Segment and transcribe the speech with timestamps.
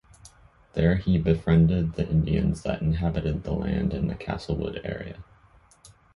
[0.73, 5.23] There he befriended the Indians that inhabited the land in the Castlewood area.